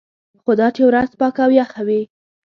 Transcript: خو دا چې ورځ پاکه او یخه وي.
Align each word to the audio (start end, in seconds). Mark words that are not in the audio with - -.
خو 0.43 0.51
دا 0.59 0.67
چې 0.75 0.81
ورځ 0.89 1.11
پاکه 1.19 1.41
او 1.45 1.51
یخه 1.59 1.81
وي. 1.87 2.01